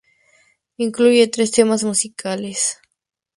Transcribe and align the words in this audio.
Incluye 0.77 1.27
tres 1.27 1.51
temas 1.51 1.83
musicales. 1.83 2.79